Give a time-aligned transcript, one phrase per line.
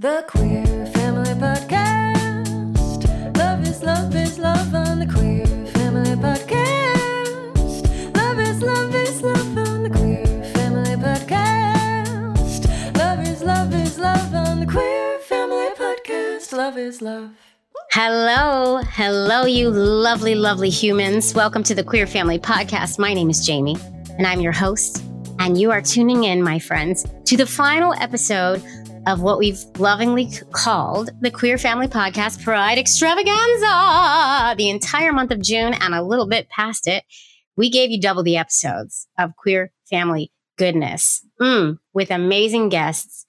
[0.00, 3.36] The Queer Family Podcast.
[3.36, 8.16] Love is love is love on the Queer Family Podcast.
[8.16, 12.66] Love is love is love on the Queer Family Podcast.
[12.96, 16.52] Love is love is love on the Queer Family Podcast.
[16.52, 17.30] Love is love.
[17.92, 21.32] Hello, hello, you lovely, lovely humans.
[21.34, 22.98] Welcome to the Queer Family Podcast.
[22.98, 23.76] My name is Jamie,
[24.18, 25.04] and I'm your host.
[25.38, 28.60] And you are tuning in, my friends, to the final episode
[29.06, 34.54] of what we've lovingly called the Queer Family Podcast Pride Extravaganza.
[34.56, 37.04] The entire month of June and a little bit past it,
[37.56, 43.26] we gave you double the episodes of Queer Family goodness mm, with amazing guests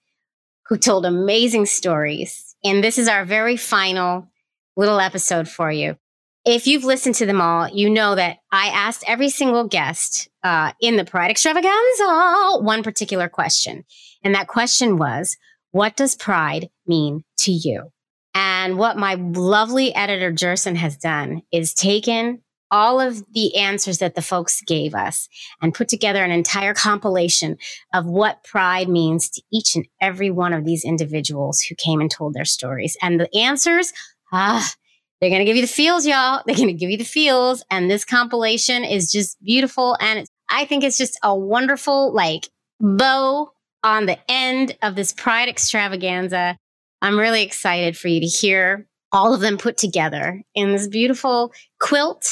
[0.68, 2.56] who told amazing stories.
[2.64, 4.28] And this is our very final
[4.76, 5.98] little episode for you.
[6.46, 10.74] If you've listened to them all, you know that I asked every single guest uh,
[10.80, 13.84] in the Pride Extravaganza one particular question.
[14.24, 15.38] And that question was,
[15.76, 17.92] what does pride mean to you?
[18.34, 24.16] And what my lovely editor, Jerson, has done is taken all of the answers that
[24.16, 25.28] the folks gave us
[25.62, 27.58] and put together an entire compilation
[27.94, 32.10] of what pride means to each and every one of these individuals who came and
[32.10, 32.96] told their stories.
[33.02, 33.92] And the answers,
[34.32, 34.74] ah,
[35.20, 36.42] they're going to give you the feels, y'all.
[36.48, 37.66] They're going to give you the feels.
[37.70, 39.98] And this compilation is just beautiful.
[40.00, 42.48] And I think it's just a wonderful, like,
[42.80, 43.52] bow
[43.86, 46.58] on the end of this Pride extravaganza.
[47.02, 51.54] I'm really excited for you to hear all of them put together in this beautiful
[51.80, 52.28] quilt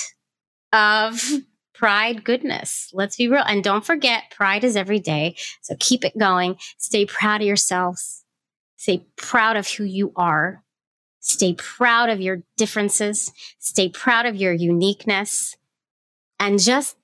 [0.73, 1.21] of
[1.75, 2.89] pride goodness.
[2.91, 3.43] Let's be real.
[3.45, 5.35] And don't forget, pride is every day.
[5.61, 6.57] So keep it going.
[6.79, 8.23] Stay proud of yourselves.
[8.77, 10.63] Stay proud of who you are.
[11.19, 13.31] Stay proud of your differences.
[13.59, 15.55] Stay proud of your uniqueness.
[16.39, 16.97] And just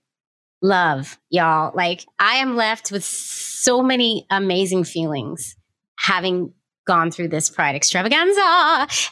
[0.61, 1.71] love, y'all.
[1.75, 5.55] Like, I am left with so many amazing feelings
[5.97, 6.53] having
[6.87, 8.41] gone through this Pride extravaganza.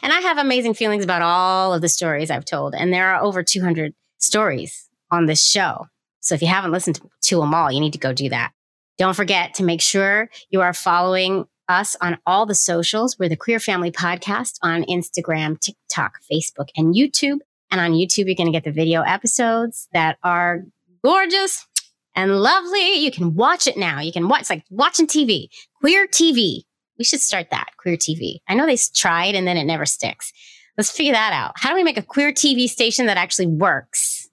[0.02, 2.74] And I have amazing feelings about all of the stories I've told.
[2.74, 5.86] And there are over 200 stories on this show.
[6.20, 8.52] So if you haven't listened to them all, you need to go do that.
[8.98, 13.16] Don't forget to make sure you are following us on all the socials.
[13.16, 17.38] We're the Queer Family Podcast on Instagram, TikTok, Facebook, and YouTube.
[17.70, 20.64] And on YouTube, you're going to get the video episodes that are
[21.02, 21.66] gorgeous
[22.14, 22.94] and lovely.
[22.94, 24.00] You can watch it now.
[24.00, 25.48] You can watch, it's like watching TV,
[25.80, 26.62] queer TV.
[26.98, 28.38] We should start that, queer TV.
[28.48, 30.32] I know they tried and then it never sticks.
[30.76, 31.52] Let's figure that out.
[31.56, 34.28] How do we make a queer TV station that actually works?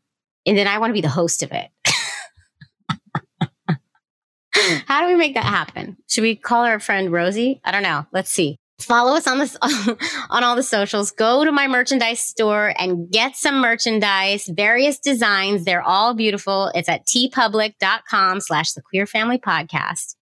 [0.46, 1.70] And then I want to be the host of it.
[4.88, 5.98] How do we make that happen?
[6.08, 7.62] Should we call our friend Rosie?
[7.64, 8.06] I don't know.
[8.12, 8.58] Let's see.
[8.80, 9.56] Follow us on this
[10.30, 11.12] on all the socials.
[11.12, 15.64] Go to my merchandise store and get some merchandise, various designs.
[15.64, 16.72] They're all beautiful.
[16.76, 20.16] It's at teepublic.com slash the queer family podcast.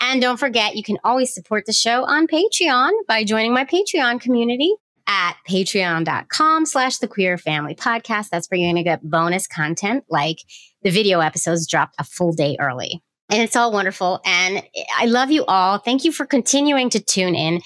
[0.00, 4.20] And don't forget, you can always support the show on Patreon by joining my Patreon
[4.20, 4.74] community
[5.06, 8.30] at patreon.com slash the queer family podcast.
[8.30, 10.38] That's where you're going to get bonus content like
[10.82, 14.20] the video episodes dropped a full day early and it's all wonderful.
[14.24, 14.62] And
[14.96, 15.78] I love you all.
[15.78, 17.60] Thank you for continuing to tune in.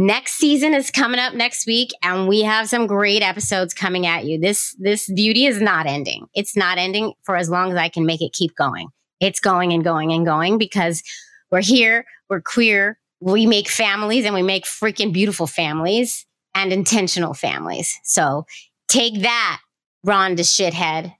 [0.00, 4.24] Next season is coming up next week, and we have some great episodes coming at
[4.24, 4.38] you.
[4.38, 6.28] This this beauty is not ending.
[6.34, 8.90] It's not ending for as long as I can make it keep going.
[9.18, 11.02] It's going and going and going because
[11.50, 17.34] we're here, we're queer, we make families, and we make freaking beautiful families and intentional
[17.34, 17.98] families.
[18.04, 18.46] So
[18.86, 19.60] take that,
[20.06, 21.12] Rhonda shithead.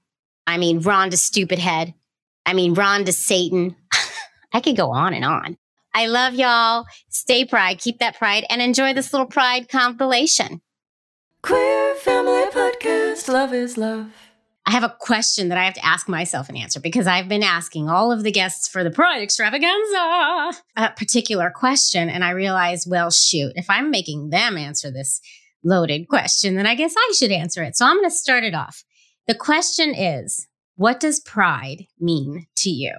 [0.47, 1.93] I mean, Rhonda stupid head.
[2.45, 3.75] I mean, Rhonda Satan.
[4.53, 5.57] I could go on and on.
[5.93, 6.85] I love y'all.
[7.09, 10.61] Stay pride, keep that pride, and enjoy this little pride compilation.
[11.41, 13.27] Queer Family Podcast.
[13.27, 14.11] Love is love.
[14.69, 17.41] I have a question that I have to ask myself and answer because I've been
[17.41, 22.07] asking all of the guests for the Pride extravaganza a particular question.
[22.07, 25.21] And I realized, well, shoot, if I'm making them answer this
[25.63, 27.77] loaded question, then I guess I should answer it.
[27.77, 28.83] So I'm going to start it off.
[29.27, 32.93] The question is What does pride mean to you?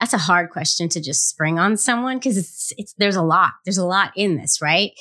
[0.00, 3.52] That's a hard question to just spring on someone because it's it's there's a lot
[3.64, 4.92] there's a lot in this right?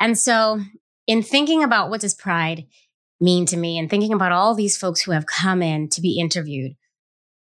[0.00, 0.60] And so
[1.06, 2.66] in thinking about what does pride
[3.20, 6.18] mean to me and thinking about all these folks who have come in to be
[6.18, 6.76] interviewed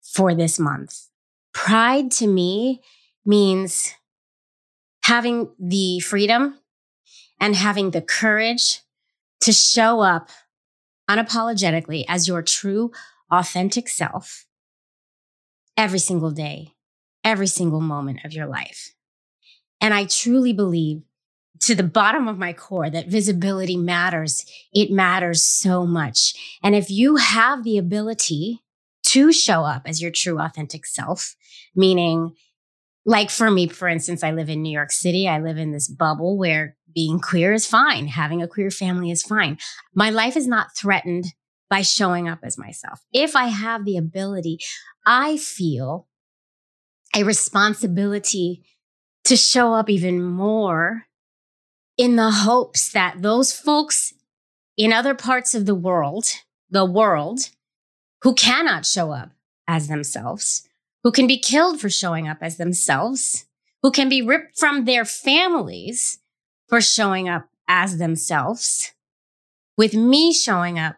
[0.01, 1.07] for this month
[1.53, 2.81] pride to me
[3.25, 3.93] means
[5.03, 6.59] having the freedom
[7.39, 8.81] and having the courage
[9.41, 10.29] to show up
[11.09, 12.91] unapologetically as your true
[13.31, 14.45] authentic self
[15.75, 16.72] every single day
[17.23, 18.93] every single moment of your life.
[19.81, 21.03] And I truly believe
[21.61, 24.45] to the bottom of my core that visibility matters.
[24.73, 26.33] It matters so much.
[26.61, 28.61] And if you have the ability
[29.07, 31.35] to show up as your true authentic self,
[31.75, 32.33] meaning
[33.05, 35.27] like for me, for instance, I live in New York City.
[35.27, 38.07] I live in this bubble where being queer is fine.
[38.07, 39.57] Having a queer family is fine.
[39.93, 41.25] My life is not threatened
[41.69, 43.01] by showing up as myself.
[43.11, 44.59] If I have the ability,
[45.05, 46.07] I feel
[47.15, 48.63] a responsibility
[49.25, 51.05] to show up even more
[51.97, 54.13] in the hopes that those folks
[54.77, 56.25] in other parts of the world,
[56.69, 57.49] the world,
[58.23, 59.29] who cannot show up
[59.67, 60.67] as themselves,
[61.03, 63.45] who can be killed for showing up as themselves,
[63.81, 66.19] who can be ripped from their families
[66.67, 68.93] for showing up as themselves.
[69.77, 70.95] With me showing up,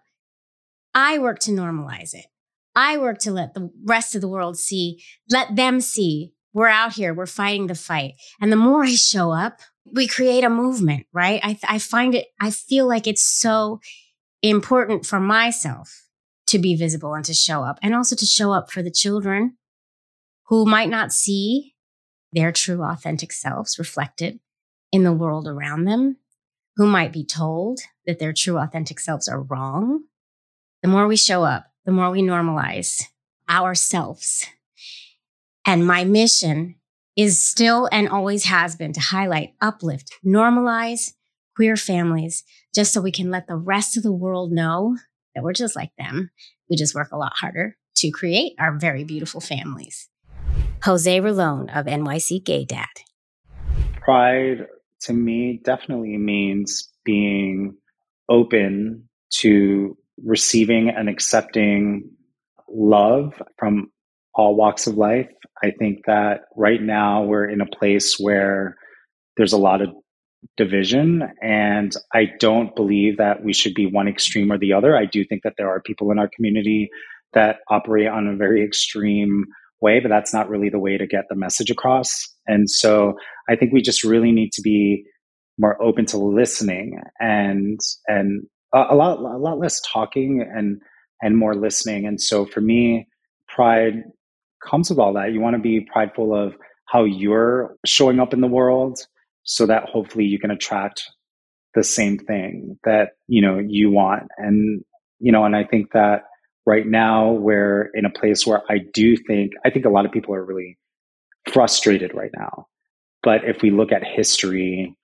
[0.94, 2.27] I work to normalize it.
[2.75, 6.94] I work to let the rest of the world see, let them see we're out
[6.94, 8.13] here, we're fighting the fight.
[8.39, 9.60] And the more I show up,
[9.94, 11.42] we create a movement, right?
[11.44, 13.81] I, I find it, I feel like it's so
[14.42, 16.07] important for myself
[16.48, 19.57] to be visible and to show up and also to show up for the children
[20.48, 21.75] who might not see
[22.31, 24.39] their true authentic selves reflected
[24.94, 26.18] in the world around them,
[26.77, 30.04] who might be told that their true authentic selves are wrong.
[30.81, 33.03] The more we show up, the more we normalize
[33.49, 34.45] ourselves.
[35.65, 36.75] And my mission
[37.15, 41.13] is still and always has been to highlight, uplift, normalize
[41.55, 42.43] queer families,
[42.73, 44.97] just so we can let the rest of the world know
[45.33, 46.29] that we're just like them.
[46.69, 50.09] We just work a lot harder to create our very beautiful families.
[50.83, 52.88] Jose Rolon of NYC Gay Dad.
[54.01, 54.67] Pride
[55.01, 57.75] to me definitely means being
[58.29, 62.09] open to receiving and accepting
[62.69, 63.91] love from
[64.33, 65.29] all walks of life.
[65.63, 68.75] I think that right now we're in a place where
[69.38, 69.89] there's a lot of
[70.57, 74.95] division and I don't believe that we should be one extreme or the other.
[74.95, 76.89] I do think that there are people in our community
[77.33, 79.45] that operate on a very extreme
[79.81, 82.27] way, but that's not really the way to get the message across.
[82.47, 83.15] And so
[83.50, 85.03] I think we just really need to be
[85.57, 88.45] more open to listening and and
[88.75, 90.81] a, lot a lot less talking and
[91.22, 92.06] and more listening.
[92.06, 93.07] And so for me,
[93.48, 94.04] pride
[94.63, 95.31] comes with all that.
[95.31, 96.56] You want to be prideful of
[96.86, 99.00] how you're showing up in the world
[99.44, 101.04] so that hopefully you can attract
[101.74, 104.24] the same thing that, you know, you want.
[104.38, 104.83] And,
[105.19, 106.24] you know, and I think that
[106.66, 110.12] right now we're in a place where I do think, I think a lot of
[110.12, 110.77] people are really
[111.51, 112.68] frustrated right now.
[113.24, 114.95] But if we look at history,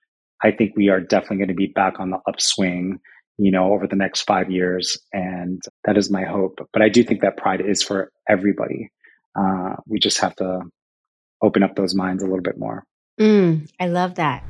[0.42, 2.98] I think we are definitely going to be back on the upswing,
[3.42, 4.98] you know, over the next five years.
[5.12, 6.58] And that is my hope.
[6.72, 8.90] But I do think that pride is for everybody.
[9.38, 10.60] Uh, we just have to
[11.42, 12.84] open up those minds a little bit more.
[13.20, 14.44] Mm, I love that.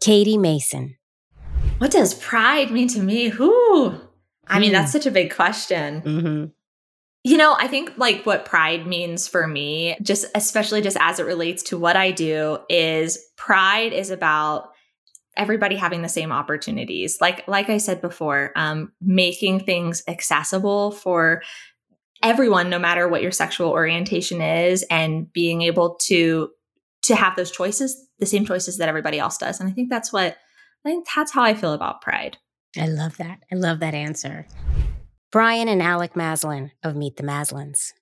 [0.00, 0.96] Katie Mason.
[1.78, 3.28] What does pride mean to me?
[3.28, 3.94] Who?
[4.46, 4.72] I mean, Mm.
[4.72, 6.00] that's such a big question.
[6.02, 6.44] Mm-hmm.
[7.22, 11.26] You know, I think like what pride means for me, just especially just as it
[11.26, 14.70] relates to what I do, is pride is about
[15.36, 17.20] everybody having the same opportunities.
[17.20, 21.42] Like like I said before, um, making things accessible for
[22.22, 26.50] everyone, no matter what your sexual orientation is, and being able to
[27.02, 29.60] to have those choices, the same choices that everybody else does.
[29.60, 30.36] And I think that's what
[30.84, 32.38] I think that's how I feel about pride.
[32.78, 33.40] I love that.
[33.50, 34.46] I love that answer.
[35.32, 37.92] Brian and Alec Mazelin of Meet the Mazelins.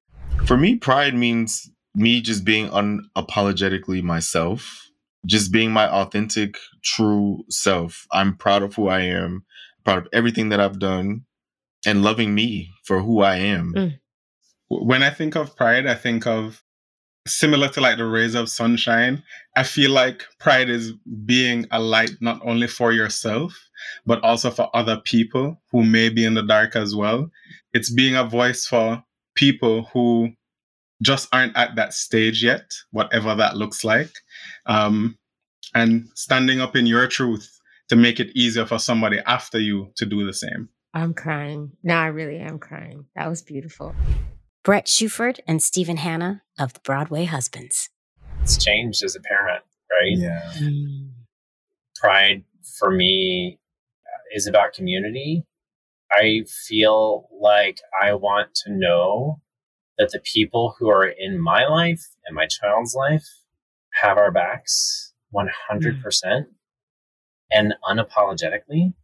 [0.47, 4.88] For me, pride means me just being unapologetically myself,
[5.27, 8.07] just being my authentic, true self.
[8.13, 9.45] I'm proud of who I am,
[9.85, 11.25] proud of everything that I've done,
[11.87, 13.75] and loving me for who I am.
[13.75, 13.99] Mm.
[14.69, 16.63] when I think of pride, I think of
[17.27, 19.23] similar to like the rays of sunshine.
[19.57, 20.93] I feel like pride is
[21.25, 23.55] being a light not only for yourself,
[24.07, 27.31] but also for other people who may be in the dark as well.
[27.73, 29.03] It's being a voice for
[29.35, 30.33] people who
[31.03, 34.11] just aren't at that stage yet, whatever that looks like.
[34.69, 35.17] Um,
[35.75, 37.59] and standing up in your truth
[37.89, 40.69] to make it easier for somebody after you to do the same.
[40.95, 41.73] I'm crying.
[41.83, 43.07] No, I really am crying.
[43.17, 43.95] That was beautiful.
[44.65, 47.89] Brett Shuford and Stephen Hanna of the Broadway Husbands.
[48.43, 50.17] it's changed as a parent, right?
[50.17, 50.53] Yeah.
[51.97, 52.45] Pride
[52.79, 53.59] for me
[54.35, 55.45] is about community.
[56.13, 59.41] I feel like I want to know
[59.99, 63.27] that the people who are in my life and my child's life
[64.01, 66.43] have our backs 100% hmm.
[67.51, 68.95] and unapologetically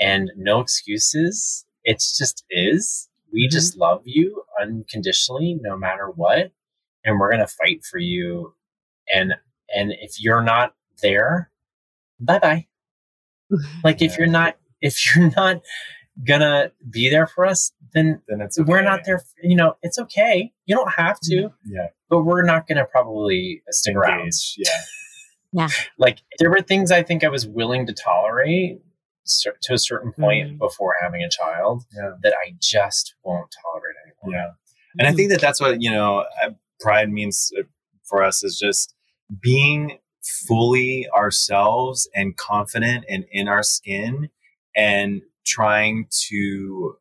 [0.00, 1.64] and no excuses.
[1.84, 3.08] It's just is.
[3.32, 3.54] We mm-hmm.
[3.54, 6.52] just love you unconditionally no matter what
[7.04, 8.54] and we're going to fight for you.
[9.12, 9.34] And
[9.74, 11.50] and if you're not there
[12.20, 12.66] bye-bye.
[13.84, 15.62] Like if you're not if you're not
[16.26, 19.98] gonna be there for us then Then it's we're not there For, you know it's
[19.98, 21.88] okay you don't have to Yeah.
[22.08, 24.70] but we're not gonna probably stick around Yeah.
[25.52, 25.68] Yeah.
[25.98, 28.80] Like there were things I think I was willing to tolerate
[29.62, 30.58] to a certain point Mm.
[30.58, 32.12] before having a child Yeah.
[32.22, 34.40] that I just won't tolerate anymore.
[34.40, 34.52] Yeah.
[34.98, 36.24] And I think that that's what, you know,
[36.80, 37.62] pride means uh,
[38.04, 38.94] for us is just
[39.40, 44.28] being fully ourselves and confident and in our skin
[44.76, 46.96] and trying to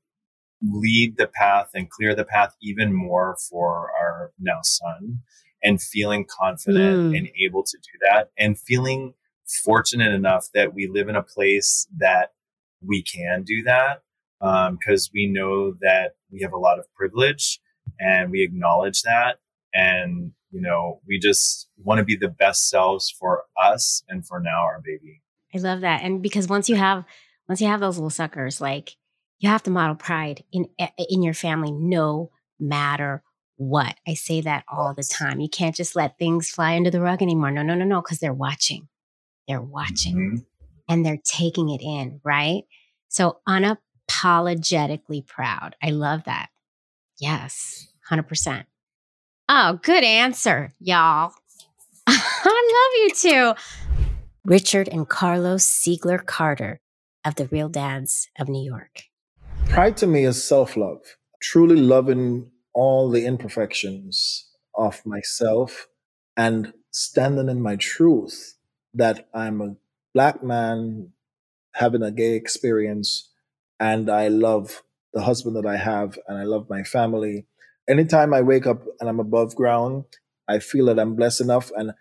[0.61, 5.19] lead the path and clear the path even more for our now son
[5.61, 7.17] and feeling confident Mm.
[7.17, 9.13] and able to do that and feeling
[9.45, 12.31] fortunate enough that we live in a place that
[12.81, 14.01] we can do that
[14.71, 17.59] because we know that we have a lot of privilege
[17.99, 19.39] and we acknowledge that
[19.73, 24.39] and you know we just want to be the best selves for us and for
[24.39, 25.21] now our baby
[25.55, 26.01] I love that.
[26.01, 27.05] And because once you have
[27.47, 28.95] once you have those little suckers, like
[29.39, 33.23] you have to model pride in eh, in your family no matter
[33.57, 33.95] what.
[34.07, 35.39] I say that all the time.
[35.39, 37.51] You can't just let things fly under the rug anymore.
[37.51, 38.87] No, no, no, no, because they're watching.
[39.47, 40.45] They're watching Mhm.
[40.89, 42.63] and they're taking it in, right?
[43.09, 45.75] So unapologetically proud.
[45.83, 46.49] I love that.
[47.19, 48.65] Yes, 100%.
[49.49, 51.33] Oh, good answer, y'all.
[52.07, 52.13] I
[52.73, 53.53] love you too.
[54.45, 56.79] Richard and Carlos Siegler Carter
[57.25, 59.03] of the Real Dads of New York.
[59.69, 65.87] Pride to me is self love, truly loving all the imperfections of myself
[66.35, 68.55] and standing in my truth
[68.93, 69.75] that I'm a
[70.13, 71.09] black man
[71.73, 73.29] having a gay experience
[73.79, 77.45] and I love the husband that I have and I love my family.
[77.87, 80.05] Anytime I wake up and I'm above ground,
[80.47, 81.93] I feel that I'm blessed enough and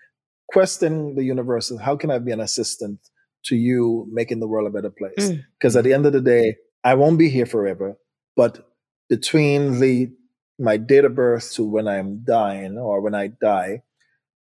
[0.49, 2.99] question the universe how can I be an assistant
[3.45, 5.31] to you making the world a better place?
[5.31, 5.45] Mm.
[5.59, 7.97] Because at the end of the day, I won't be here forever,
[8.37, 8.69] but
[9.09, 10.11] between the
[10.59, 13.83] my date of birth to when I'm dying or when I die,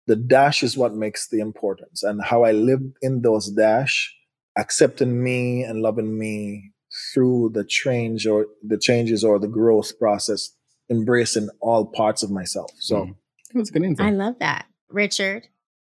[0.07, 4.15] the dash is what makes the importance and how I live in those dash,
[4.57, 6.71] accepting me and loving me
[7.13, 10.51] through the change or the changes or the growth process,
[10.89, 12.71] embracing all parts of myself.
[12.79, 13.15] So Mm.
[13.55, 14.03] That was a good answer.
[14.03, 14.65] I love that.
[14.89, 15.47] Richard.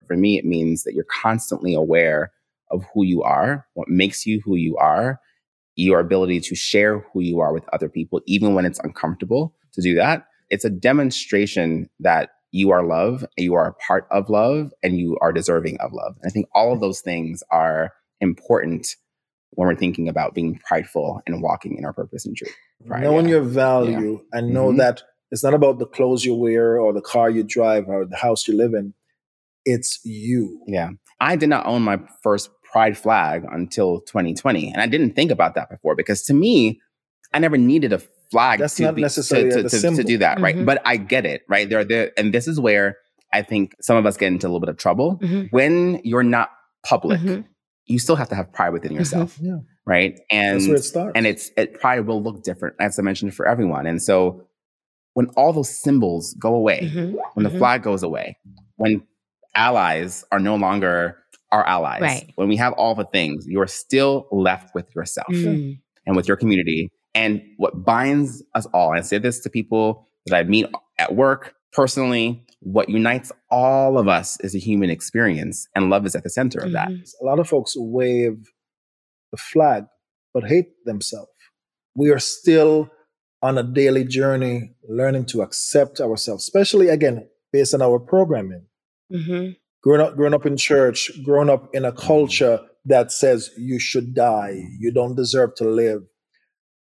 [0.08, 2.34] For me, it means that you're constantly aware
[2.72, 5.20] of who you are, what makes you who you are,
[5.76, 9.82] your ability to share who you are with other people, even when it's uncomfortable to
[9.82, 10.26] do that.
[10.50, 15.18] It's a demonstration that you are love, you are a part of love, and you
[15.22, 16.16] are deserving of love.
[16.22, 17.92] And I think all of those things are
[18.22, 18.96] important
[19.52, 22.54] when we're thinking about being prideful and walking in our purpose and truth.
[22.88, 23.36] Pride, knowing yeah.
[23.36, 24.78] your value and know Mhm.
[24.78, 28.16] that it's not about the clothes you wear or the car you drive or the
[28.18, 28.94] house you live in.
[29.66, 30.62] It's you.
[30.68, 30.92] Yeah.
[31.20, 34.72] I did not own my first pride flag until 2020.
[34.72, 36.82] And I didn't think about that before because to me,
[37.34, 38.00] I never needed a
[38.32, 40.56] flag That's to, not be- necessarily to, the to, to, do that, right?
[40.56, 40.66] Mhm.
[40.66, 41.70] But I get it, right?
[41.70, 42.98] There, there, and this is where
[43.34, 45.20] I think some of us get into a little bit of trouble.
[45.22, 45.48] Mhm.
[45.52, 46.50] When you're not
[46.86, 47.46] public, Mhm.
[47.86, 49.58] you still have to have pride within yourself, Yeah.
[49.86, 50.20] right?
[50.32, 51.12] And That's where it starts.
[51.16, 53.86] and it's it pride will look different, as I mentioned, for everyone.
[53.86, 54.48] And so
[55.14, 57.16] when all those symbols go away, Mhm.
[57.36, 57.58] when the Mhm.
[57.58, 58.38] flag goes away,
[58.76, 59.02] when
[59.56, 61.18] allies are no longer
[61.52, 62.32] our allies, Right.
[62.36, 65.80] when we have all the things, you're still left with yourself Mm.
[66.06, 66.90] and with your community.
[67.14, 70.66] And what binds us all, and I say this to people that I meet
[70.98, 76.16] at work, personally, what unites all of us is a human experience, and love is
[76.16, 76.90] at the center of that.
[76.90, 77.10] Mhm.
[77.22, 78.38] a lot of folks wave
[79.32, 79.86] the flag
[80.34, 81.32] but hate themselves.
[81.96, 82.90] We are still
[83.42, 88.66] on a daily journey learning to accept ourselves, especially again based on our programming.
[89.12, 89.56] Mhm.
[89.84, 94.14] Growing up, growing up in church, growing up in a culture that says you should
[94.14, 96.02] die, you don't deserve to live.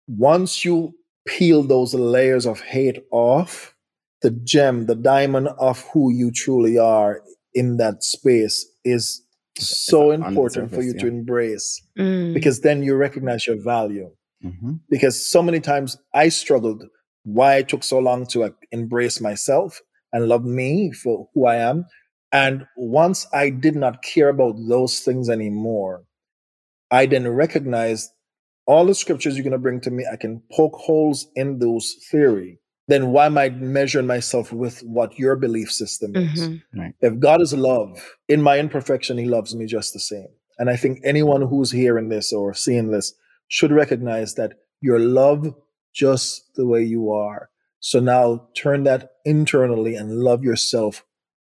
[0.08, 0.92] Once you
[1.26, 3.74] peel those layers of hate off,
[4.22, 7.22] the gem, the diamond of who you truly are
[7.54, 9.22] in that space is
[9.58, 12.32] so important for surface, you to embrace Mm.
[12.34, 14.10] because then you recognize your value.
[14.44, 14.80] Mhm.
[14.88, 16.84] Because so many times I struggled
[17.24, 19.80] why it took so long to like, embrace myself
[20.12, 21.84] and love me for who I am.
[22.32, 26.04] And once I did not care about those things anymore,
[26.90, 28.10] I then recognized
[28.66, 31.94] all the scriptures you're going to bring to me, I can poke holes in those
[32.10, 32.60] theory.
[32.88, 36.48] Then why am I measuring myself with what your belief system is?
[36.48, 36.94] Mhm.
[37.00, 40.28] If God is love, in my imperfection, He loves me just the same.
[40.58, 43.14] And I think anyone who's hearing this or seeing this
[43.48, 45.54] should recognize that you're loved
[45.92, 47.50] just the way you are.
[47.80, 51.04] So now turn that internally and love yourself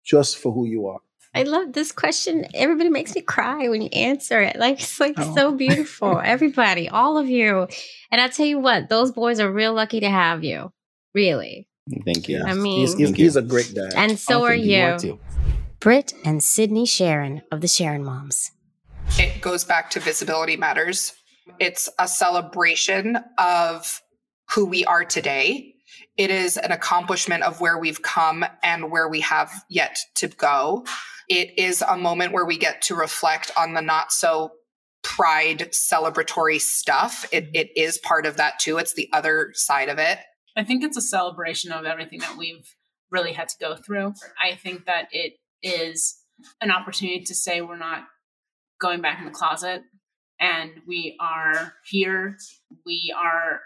[0.03, 0.99] just for who you are.
[1.35, 2.45] I love this question.
[2.53, 4.55] Everybody makes me cry when you answer it.
[4.57, 5.33] Like it's like Oh.
[5.35, 6.19] so beautiful.
[6.23, 7.67] Everybody, all of you.
[8.11, 10.71] And I tell you what, those boys are real lucky to have you.
[11.15, 11.67] Really.
[12.05, 12.43] Thank you.
[12.45, 13.93] I mean, He's, he's, he's a great dad.
[13.95, 14.81] and so are thank you.
[14.83, 15.19] are too.
[15.79, 18.51] Britt and Sydney Sharon of the Sharon Moms.
[19.19, 21.13] It goes back to visibility matters.
[21.59, 24.01] It's a celebration of
[24.53, 25.72] who we are today.
[26.17, 30.85] It is an accomplishment of where we've come and where we have yet to go.
[31.27, 34.51] It is a moment where we get to reflect on the not so
[35.03, 37.25] pride celebratory stuff.
[37.31, 37.55] It, mm-hmm.
[37.55, 38.77] it is part of that too.
[38.77, 40.19] It's the other side of it.
[40.55, 42.75] I think it's a celebration of everything that we've
[43.11, 44.13] really had to go through.
[44.41, 46.15] I think that it is
[46.61, 48.03] an opportunity to say we're not
[48.79, 49.81] going back in the closet
[50.39, 52.37] and we are here.
[52.85, 53.61] We are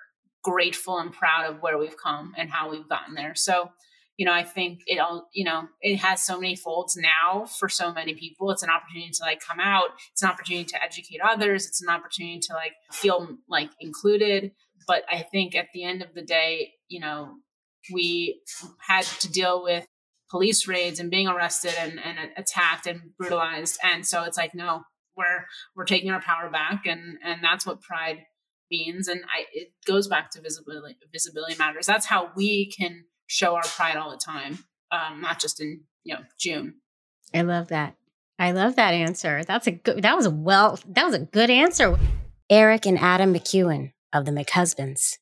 [0.48, 3.36] grateful and proud of where we've come and how we've gotten there.
[3.36, 3.70] So,
[4.16, 7.68] you know, I think it all, you know, it has so many folds now for
[7.68, 8.50] so many people.
[8.51, 9.89] It's an opportunity to like come out.
[10.13, 11.68] It's an opportunity to educate others.
[11.68, 14.54] It's an opportunity to like feel like included.
[14.88, 17.36] But I think at the end of the day, you know,
[17.92, 18.42] we
[18.80, 19.86] had to deal with
[20.32, 23.77] police raids and being arrested and, and attacked and brutalized.
[23.84, 24.84] And so it's like, no,
[25.18, 28.20] we're we're taking our power back and and that's what pride
[28.70, 29.08] means.
[29.08, 31.86] And I it goes back to visibility visibility matters.
[31.86, 34.60] That's how we can show our pride all the time,
[34.92, 36.76] um, not just in you know June.
[37.34, 37.96] I love that.
[38.40, 39.44] I love that answer.
[39.44, 40.04] That's a good.
[40.04, 40.80] That was a well.
[40.88, 41.98] That was a good answer.
[42.50, 45.18] Eric and Adam McEwen of the McHusbands.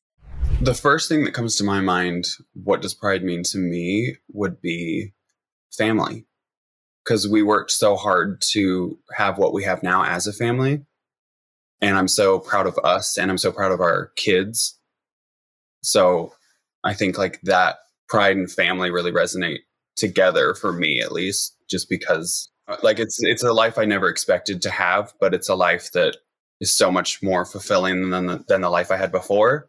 [0.60, 4.60] The first thing that comes to my mind, what does pride mean to me, would
[4.60, 5.12] be
[5.76, 6.24] family.
[7.04, 10.82] Because we worked so hard to have what we have now as a family.
[11.80, 14.78] And I'm so proud of us and I'm so proud of our kids.
[15.82, 16.32] So
[16.84, 17.76] I think like that
[18.08, 19.58] pride and family really resonate
[19.96, 22.50] together for me at least, just because
[22.82, 26.16] like it's it's a life I never expected to have, but it's a life that
[26.60, 29.68] is so much more fulfilling than the, than the life I had before.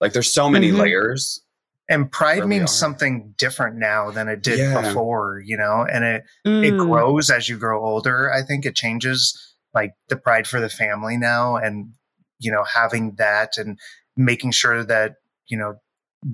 [0.00, 0.78] Like there's so many Mhm.
[0.78, 1.40] layers.
[1.88, 2.74] And pride means are.
[2.74, 4.80] something different now than it did Yeah.
[4.80, 6.78] before, you know, and it it Mm.
[6.78, 8.32] grows as you grow older.
[8.32, 11.94] I think it changes like the pride for the family now and
[12.42, 13.78] you know, having that and
[14.16, 15.14] making sure that,
[15.46, 15.74] you know,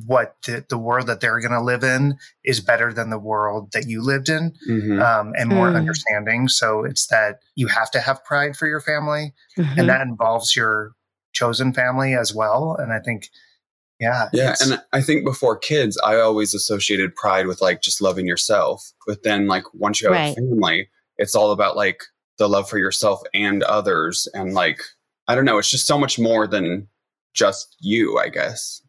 [0.06, 3.70] what the, the world that they're going to live in is better than the world
[3.72, 5.00] that you lived in Mhm.
[5.02, 5.76] um, and more Mm.
[5.76, 6.48] understanding.
[6.48, 9.78] So it's that you have to have pride for your family, Mhm.
[9.78, 10.92] and that involves your
[11.32, 12.76] chosen family as well.
[12.78, 13.28] And I think,
[14.00, 18.26] yeah, Yeah, and I think before kids, I always associated pride with like just loving
[18.26, 18.92] yourself.
[19.06, 20.32] But then, like once you have Right.
[20.32, 22.02] a family, it's all about like
[22.38, 24.80] the love for yourself and others, and like
[25.26, 26.88] I don't know, it's just so much more than
[27.34, 28.18] just you.
[28.18, 28.80] I guess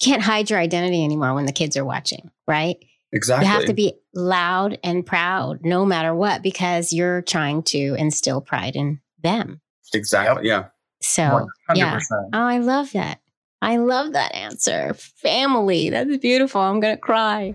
[0.00, 2.76] You can't hide your identity anymore when the kids are watching, right?
[3.12, 3.46] exactly.
[3.46, 8.40] You have to be loud and proud no matter what because you're trying to instill
[8.40, 9.60] pride in them.
[9.94, 10.46] exactly.
[10.48, 10.66] Yeah.
[11.00, 11.96] So, yeah.
[11.98, 12.02] 100%.
[12.32, 13.20] Oh, I love that.
[13.62, 14.94] I love that answer.
[14.94, 15.88] Family.
[15.90, 16.60] That's beautiful.
[16.60, 17.54] I'm going to cry.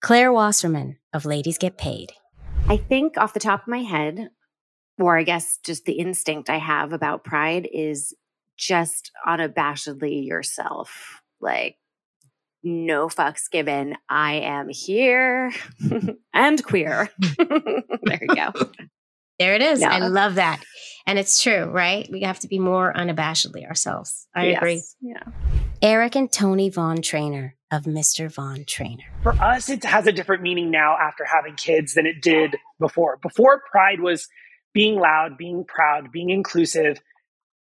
[0.00, 2.12] Claire Wasserman of Ladies Get Paid.
[2.68, 4.30] I think off the top of my head,
[5.00, 8.14] or I guess just the instinct I have about pride is
[8.56, 11.20] just unabashedly yourself.
[11.40, 11.76] Like,
[12.62, 13.96] no fucks given.
[14.08, 15.52] I am here
[16.34, 17.08] and queer.
[17.38, 18.52] there you go.
[19.38, 19.82] There it is.
[19.82, 20.62] I love that.
[21.06, 22.06] And it's true, right?
[22.12, 24.26] We have to be more unabashedly ourselves.
[24.34, 24.82] I agree.
[25.00, 25.22] Yeah.
[25.80, 28.30] Eric and Tony Von Trainer of Mr.
[28.30, 29.04] Von Trainer.
[29.22, 33.16] for us it has a different meaning now after having kids than it did before
[33.22, 34.26] before pride was
[34.72, 36.98] being loud being proud being inclusive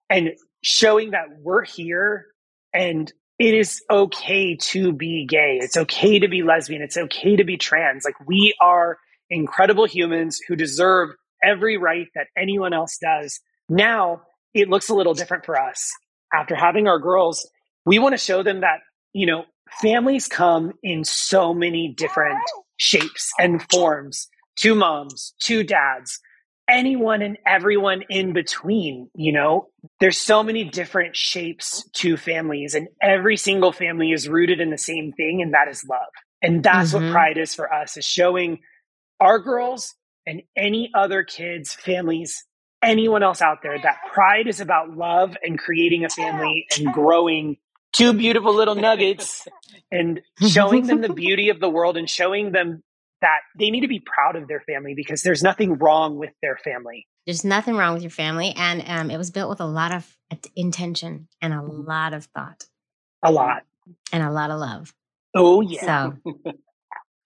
[0.09, 2.27] and showing that we're here
[2.73, 5.59] and it is okay to be gay.
[5.61, 6.81] It's okay to be lesbian.
[6.81, 8.03] It's okay to be trans.
[8.03, 8.97] Like we are
[9.29, 13.39] incredible humans who deserve every right that anyone else does.
[13.69, 15.89] Now it looks a little different for us.
[16.33, 17.49] After having our girls
[17.85, 18.81] we want to show them that
[19.13, 19.45] you know
[19.81, 22.39] families come in so many different
[22.75, 24.27] shapes and forms.
[24.57, 26.19] Two moms two dads
[26.69, 29.67] anyone and everyone in between you know
[29.99, 34.77] there's so many different shapes to families and every single family is rooted in the
[34.77, 35.99] same thing and that is love
[36.41, 37.01] and that's Mhm.
[37.03, 38.59] what pride is for us is showing
[39.19, 39.95] our girls
[40.27, 42.45] and any other kids families
[42.83, 47.57] anyone else out there that pride is about love and creating a family and growing
[47.93, 49.47] two beautiful little nuggets
[49.91, 52.83] and showing them the beauty of the world and showing them
[53.21, 56.57] that they need to be proud of their family because there's nothing wrong with their
[56.57, 57.07] family.
[57.25, 58.53] There's nothing wrong with your family.
[58.55, 60.17] And um, it was built with a lot of
[60.55, 62.65] intention and a lot of thought
[63.23, 63.63] A lot.
[64.11, 64.93] and a lot of love.
[65.35, 66.13] Oh, yeah.
[66.23, 66.33] So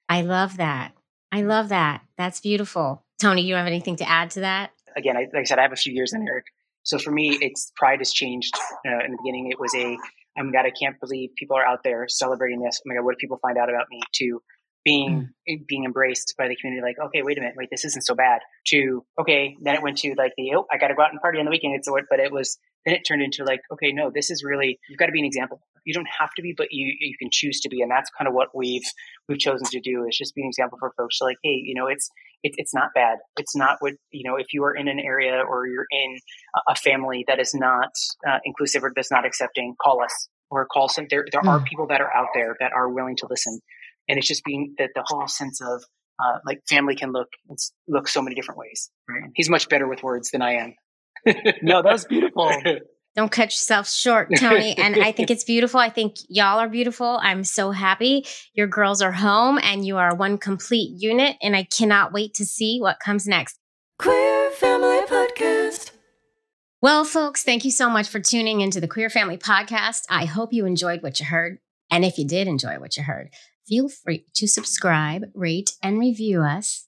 [0.09, 0.93] I love that.
[1.31, 2.01] I love that.
[2.17, 3.03] That's beautiful.
[3.19, 4.71] Tony, you have anything to add to that?
[4.95, 6.45] again, I, like I said, I have a few years in Eric.
[6.83, 8.53] So for me, it's pride has changed.
[8.85, 9.97] Uh, in the beginning, it was a,
[10.37, 12.79] oh my God, I can't believe people are out there celebrating this.
[12.85, 14.01] Oh my God, what if people find out about me?
[14.15, 14.39] To
[14.83, 15.29] being
[15.67, 18.41] being embraced by the community like okay wait a minute wait this isn't so bad
[18.65, 21.39] to okay then it went to like the oh i gotta go out and party
[21.39, 24.11] on the weekend it's what but it was then it turned into like okay no
[24.13, 25.61] this is really you've got to be an example.
[25.85, 28.27] You don't have to be but you you can choose to be and that's kind
[28.27, 28.85] of what we've
[29.27, 31.75] we've chosen to do is just be an example for folks so like hey you
[31.75, 32.09] know it's
[32.43, 33.19] it, it's not bad.
[33.37, 36.17] It's not what you know if you are in an area or you're in
[36.67, 37.89] a family that is not
[38.27, 41.87] uh, inclusive or that's not accepting call us or call some there there are people
[41.87, 43.59] that are out there that are willing to listen
[44.07, 45.83] and it's just being that the whole sense of
[46.19, 47.29] uh, like family can look
[47.87, 48.89] look so many different ways.
[49.09, 49.31] Right?
[49.35, 50.75] He's much better with words than I am.
[51.61, 52.51] no, that was beautiful.
[53.15, 54.75] Don't cut yourself short, Tony.
[54.75, 55.79] And I think it's beautiful.
[55.79, 57.19] I think y'all are beautiful.
[57.21, 61.37] I'm so happy your girls are home and you are one complete unit.
[61.41, 63.59] And I cannot wait to see what comes next.
[63.99, 65.91] Queer Family Podcast.
[66.81, 70.01] Well, folks, thank you so much for tuning into the Queer Family Podcast.
[70.09, 71.59] I hope you enjoyed what you heard.
[71.91, 73.29] And if you did enjoy what you heard,
[73.67, 76.87] feel free to subscribe, rate, and review us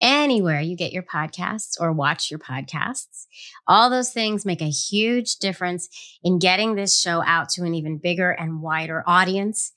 [0.00, 3.26] anywhere you get your podcasts or watch your podcasts.
[3.66, 5.88] All those things make a huge difference
[6.22, 9.72] in getting this show out to an even bigger and wider audience.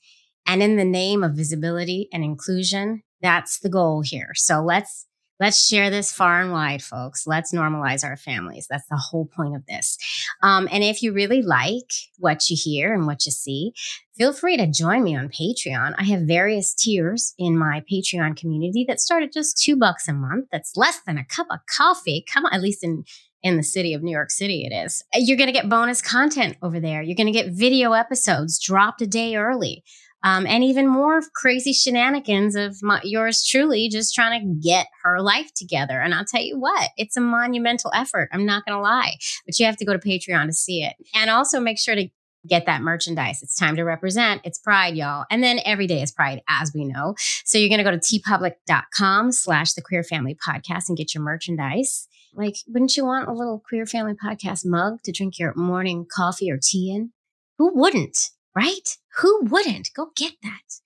[0.46, 4.32] And in the name of visibility and inclusion, that's the goal here.
[4.34, 5.06] So let's
[5.40, 7.26] Let's share this far and wide, folks.
[7.26, 8.66] Let's normalize our families.
[8.68, 9.96] That's the whole point of this.
[10.42, 13.72] Um, and if you really like what you hear and what you see,
[14.16, 15.94] feel free to join me on Patreon.
[15.96, 20.12] I have various tiers in my Patreon community that start at just two bucks a
[20.12, 20.48] month.
[20.52, 22.22] That's less than a cup of coffee.
[22.30, 23.04] Come on, at least in
[23.42, 25.02] in the city of New York City, it is.
[25.14, 27.00] You're going to get bonus content over there.
[27.00, 29.82] You're going to get video episodes dropped a day early
[30.22, 35.20] um, and even more crazy shenanigans of my, yours truly just trying to get her
[35.20, 36.00] life together.
[36.00, 38.28] And I'll tell you what, it's a monumental effort.
[38.32, 40.94] I'm not going to lie, but you have to go to Patreon to see it.
[41.14, 42.08] And also make sure to
[42.48, 43.42] get that merchandise.
[43.42, 44.40] It's time to represent.
[44.44, 45.26] It's pride, y'all.
[45.30, 47.14] And then every day is pride, as we know.
[47.44, 51.22] So you're going to go to teepublic.com slash the queer family podcast and get your
[51.22, 52.08] merchandise.
[52.32, 56.50] Like, wouldn't you want a little queer family podcast mug to drink your morning coffee
[56.50, 57.12] or tea in?
[57.58, 58.30] Who wouldn't?
[58.54, 58.96] Right?
[59.18, 59.90] Who wouldn't?
[59.94, 60.80] Go get that.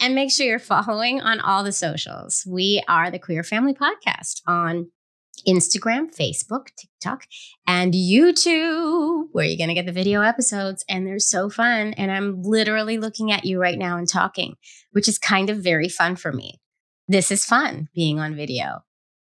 [0.00, 2.44] And make sure you're following on all the socials.
[2.46, 4.90] We are the Queer Family Podcast on
[5.46, 7.24] Instagram, Facebook, TikTok,
[7.66, 10.84] and YouTube, where you're going to get the video episodes.
[10.88, 11.94] And they're so fun.
[11.94, 14.54] And I'm literally looking at you right now and talking,
[14.92, 16.60] which is kind of very fun for me.
[17.06, 18.80] This is fun being on video,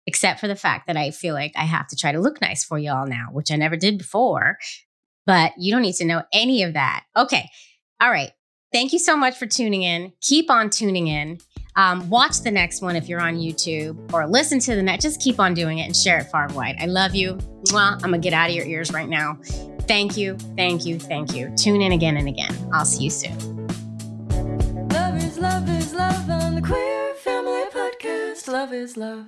[0.07, 2.63] except for the fact that I feel like I have to try to look nice
[2.63, 4.57] for y'all now, which I never did before.
[5.25, 7.03] But you don't need to know any of that.
[7.15, 7.49] Okay.
[8.01, 8.31] All right.
[8.71, 10.11] Thank you so much for tuning in.
[10.21, 11.39] Keep on tuning in.
[11.77, 15.03] Um, watch the next one if you're on YouTube or listen to the next.
[15.03, 16.75] Just keep on doing it and share it far and wide.
[16.79, 17.35] I love you.
[17.65, 17.93] Mwah.
[17.93, 19.37] I'm going to get out of your ears right now.
[19.81, 20.37] Thank you.
[20.57, 20.99] Thank you.
[20.99, 21.53] Thank you.
[21.57, 22.55] Tune in again and again.
[22.73, 23.67] I'll see you soon.
[24.89, 28.47] Love is love is love on the Queer Family Podcast.
[28.47, 29.27] Love is love.